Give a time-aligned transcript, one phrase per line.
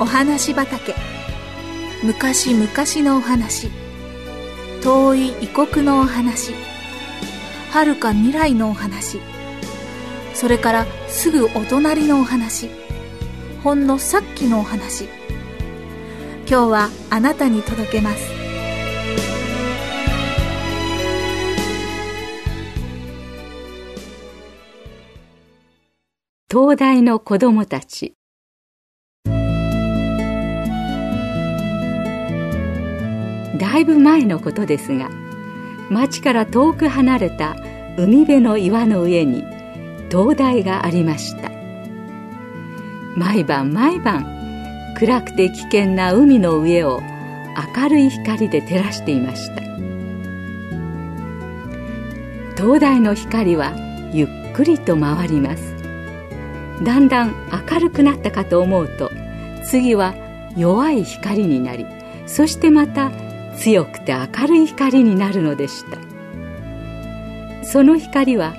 [0.00, 0.94] お話畑。
[2.02, 2.66] 昔々
[3.06, 3.68] のお話。
[4.82, 6.54] 遠い異国のお話。
[7.70, 9.20] 遥か未来のお話。
[10.32, 12.70] それからすぐお隣のお話。
[13.62, 15.04] ほんのさっきのお話。
[16.48, 18.26] 今日はあなたに届けます。
[26.50, 28.14] 東大の子供たち。
[33.60, 35.10] だいぶ前のことですが
[35.90, 37.56] 町から遠く離れた
[37.98, 39.44] 海辺の岩の上に
[40.08, 41.50] 灯台がありました。
[43.16, 44.24] 毎晩毎晩
[44.96, 47.00] 暗くて危険な海の上を
[47.76, 49.62] 明るい光で照らしていました。
[52.56, 53.72] 灯台の光は
[54.12, 55.74] ゆっくりと回ります。
[56.82, 57.34] だんだん
[57.70, 59.10] 明るくなったかと思うと
[59.64, 60.14] 次は
[60.56, 61.84] 弱い光になり
[62.26, 63.10] そしてまた
[63.60, 65.98] 強くて明るい光になるのでした。
[67.62, 68.54] その光は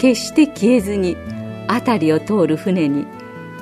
[0.00, 1.14] 決して消えずに
[1.68, 3.06] 辺りを通る船に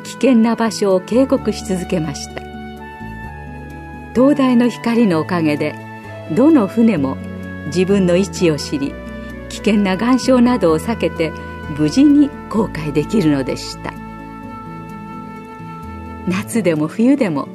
[0.05, 2.43] 危険な場所を警告し続けました。
[4.15, 5.75] 灯台の光のおかげで
[6.31, 7.17] どの船も
[7.67, 8.93] 自分の位置を知り
[9.49, 11.33] 危険な岩礁などを避けて
[11.77, 13.93] 無事に航海できるのでした。
[16.29, 17.49] 夏でも冬でも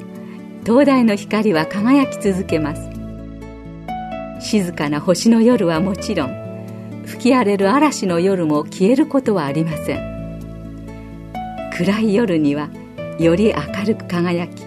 [0.64, 2.89] 灯台の光は輝き続けます。
[4.40, 10.10] 静かな星の夜はもちろん吹き荒れる嵐の夜も消えることはありません。
[11.76, 12.68] 暗い夜には
[13.18, 14.64] より明るく輝き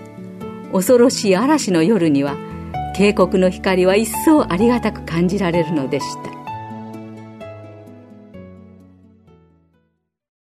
[0.71, 2.35] 恐ろしい嵐の夜には
[2.95, 6.31] 渓谷の光は一層ありがたく感じられるのでした。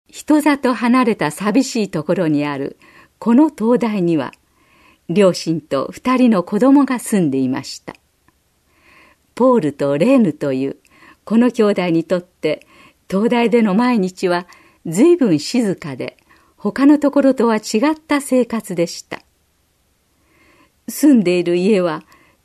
[0.08, 2.78] 人里離れた寂しいところにある
[3.19, 4.32] この灯台には
[5.08, 7.94] 両親と二人の子供が住んでいました。
[9.38, 10.78] ポールとレーヌという
[11.25, 12.66] この兄弟にとって
[13.09, 14.49] 東大での毎日は
[14.84, 16.16] 随分静かで
[16.56, 19.22] 他のところとは違った生活でした。
[20.88, 22.03] 住んでいる家は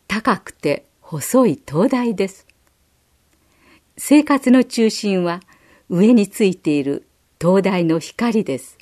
[0.08, 2.46] 高くて細い灯台です。
[3.98, 5.40] 生活の中心は
[5.90, 7.08] 上についている
[7.40, 8.78] 灯台の光です。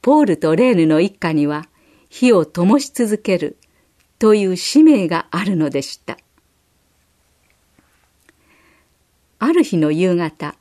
[0.00, 1.68] ポールとレーヌの一家には
[2.08, 3.58] 火を灯し続ける
[4.20, 6.18] という使命があるのでした。
[9.38, 10.54] ある日の夕方、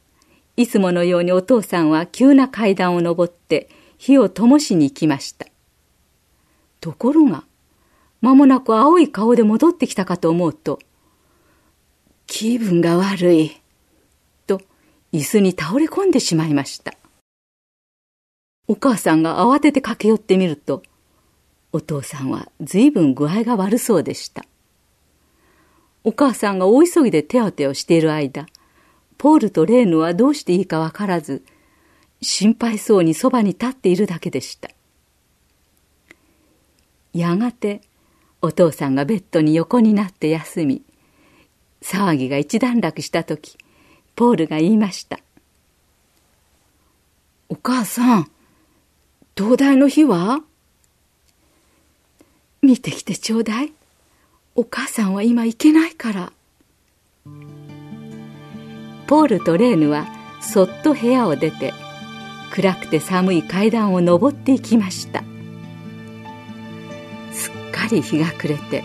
[0.55, 5.45] いつものようにお父さんは急な階段を登って火を灯しに行きました。
[6.79, 7.43] ところが、
[8.21, 10.79] 間もなく青い顔で戻ってきたかと思うと、
[12.27, 13.59] 気分が悪い、
[14.47, 14.61] と
[15.11, 16.93] 椅子に倒れ込んでしまいました。
[18.69, 20.81] お母さんが慌てて駆け寄ってみると、
[21.71, 24.45] お父さんは随分具合が悪そうでした。
[26.03, 28.47] お母さんが大急ぎで手当てをしている間、
[29.17, 31.43] ポールとレーヌはどうしていいかわからず、
[32.21, 34.69] 心配そうにそばに立っているだけでした。
[37.13, 37.81] やがて、
[38.41, 40.83] お父さんがベッドに横になって休み、
[41.81, 43.57] 騒ぎが一段落したとき、
[44.15, 45.19] ポールが言いました。
[47.49, 48.31] お母さん、
[49.37, 50.41] 東大の日は？
[52.69, 53.73] 見てきてちょうだい。
[54.55, 56.31] お母さんは今行けないから。
[59.07, 60.05] ポールとレーヌは
[60.39, 61.73] そっと部屋を出て
[62.51, 65.23] 暗くて寒い階段を上っていきました
[67.31, 68.83] すっかり日が暮れて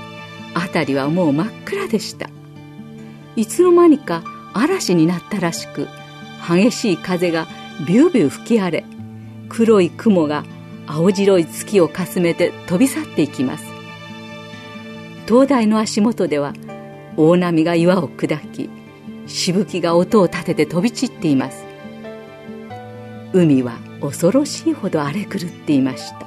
[0.54, 2.30] 辺りはもう真っ暗でした
[3.36, 4.22] いつの間にか
[4.54, 5.88] 嵐になったらしく
[6.48, 7.46] 激しい風が
[7.86, 8.84] ビュービュー吹き荒れ
[9.50, 10.42] 黒い雲が
[10.86, 13.73] 青白い月をかすめて飛び去っていきます
[15.26, 16.52] 灯台の足元では
[17.16, 18.68] 大波が岩を砕き
[19.26, 21.64] しぶきが音を立てて飛び散っています。
[23.32, 26.26] 海は恐ろしいほど荒れ狂っていました。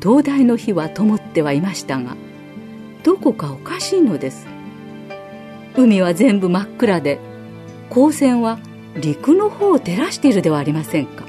[0.00, 2.16] 灯台の火は灯ってはいましたが
[3.02, 4.46] どこかおかしいのです。
[5.76, 7.18] 海は全部真っ暗で
[7.90, 8.60] 光線は
[8.96, 11.24] 陸の方を照らしているではありませんか。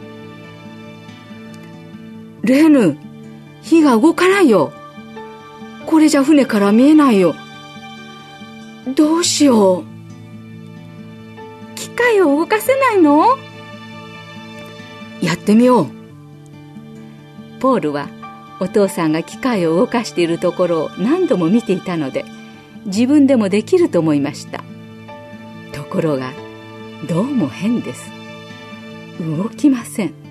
[2.44, 3.06] レーヌ
[3.67, 4.71] 火が動かないよ。
[5.85, 7.35] これじゃ船から見えないよ。
[8.95, 9.83] どうしよう。
[11.75, 13.37] 機械を動かせないの？
[15.21, 15.87] やってみよう。
[17.59, 18.07] ポールは
[18.61, 22.23] お父さんが機械を動かしているところを何度も見ていたので
[22.85, 24.63] 自分でもできると思いました。
[25.73, 26.31] ところが
[27.09, 28.09] どうも変です。
[29.19, 30.26] 動きません。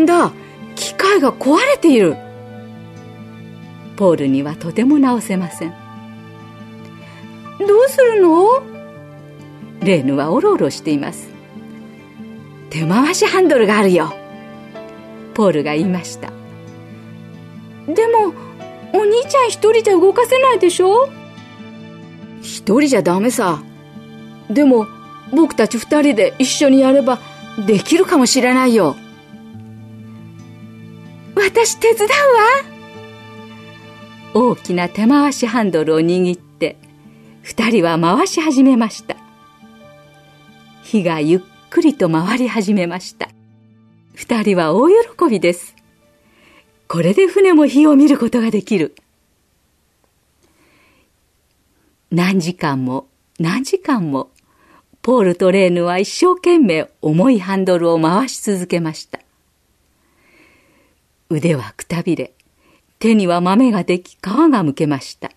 [0.00, 2.16] 台が壊れている。
[3.96, 5.74] ポールにはとても直せません。
[7.60, 8.62] どうするの？
[9.80, 11.28] レーヌはおろおろしています。
[12.70, 14.12] 手回しハンドルがあるよ。
[15.34, 16.32] ポールが言いました。
[17.86, 18.32] でも
[18.94, 21.08] お兄ちゃん一人じゃ動かせないでしょ？
[22.40, 23.62] 一人じゃダメさ。
[24.50, 24.86] でも
[25.32, 27.18] 僕たち二人で一緒にやれば
[27.66, 28.96] できるかもしれないよ。
[31.44, 32.10] 私手伝う
[34.36, 34.50] わ。
[34.50, 36.76] 大きな手回しハンドルを握って
[37.42, 39.16] 二人は回し始めました。
[40.84, 43.28] 火がゆっくりと回り始めました。
[44.14, 44.94] 二人は大喜
[45.30, 45.74] びです。
[46.86, 48.94] これで船も火を見ることができる。
[52.12, 53.08] 何時間も
[53.40, 54.30] 何時間も
[55.02, 59.21] ポールとレーヌは一生懸命重いハンドルを回し続けました。
[61.32, 62.34] 腕はくたびれ
[62.98, 65.32] 手には豆ができ皮がむけました。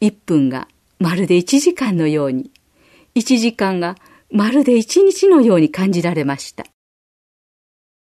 [0.00, 0.66] 1分が
[0.98, 2.50] まるで1時間のように
[3.14, 3.96] 1時間が
[4.30, 6.64] まるで1日のように感じられました。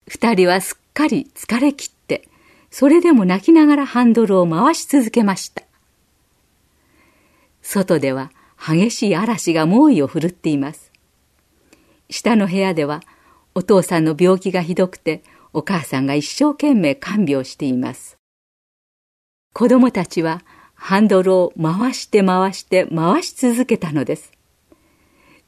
[0.06, 2.28] 二人はすっかり疲れ切って
[2.70, 5.62] それでも泣きながらハンドルを回し続けました。
[7.62, 10.92] 外では激しい嵐が猛威を振るっています。
[12.10, 13.00] 下の部屋では
[13.54, 18.16] お父さんの病気がひどくてお母さんが一生懸命看病しています。
[19.52, 20.42] 子供たちは
[20.74, 24.32] ハンドルを回して回して回し続けたのです。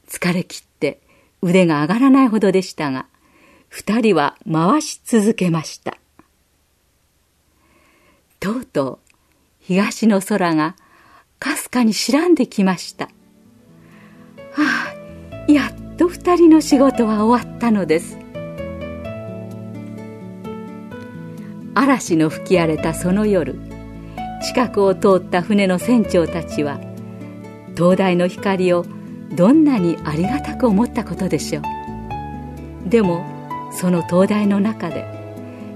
[0.07, 1.01] 疲れ切って
[1.41, 3.07] 腕が上がらないほどでしたが
[3.67, 5.97] 二人は回し続けました。
[8.39, 8.99] とうとう
[9.59, 10.75] 東の空が
[11.39, 13.09] かすかに白んできました。
[14.57, 14.93] あ
[15.47, 18.24] あやっと二人の仕事は終わったのです。
[21.77, 23.59] 嵐の吹き荒れたその夜
[24.41, 26.79] 近くを通った船の船長たちは
[27.75, 28.85] 灯台の光を
[29.35, 32.89] どんなにありがたく思ったことでしょう。
[32.89, 33.25] でも
[33.73, 35.05] その灯台の中で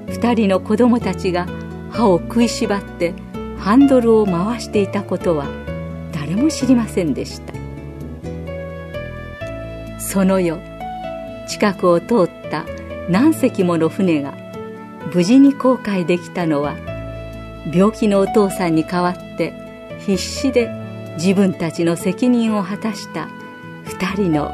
[0.07, 1.47] 2人の子供たちが
[1.91, 3.13] 歯を食いしばって
[3.57, 5.47] ハンドルを回していたことは
[6.13, 7.53] 誰も知りませんでした。
[9.99, 10.61] その夜
[11.45, 12.63] 近くを通った
[13.09, 14.48] 何隻もの船が
[15.13, 16.75] 無事に後悔できたのは
[17.73, 19.53] 病気のお父さんに代わって
[19.99, 20.69] 必死で
[21.15, 23.27] 自分たちの責任を果たした
[23.85, 24.51] 2人の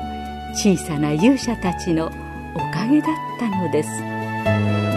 [0.53, 2.07] 小さな勇者たちの
[2.55, 4.94] おかげだったのです。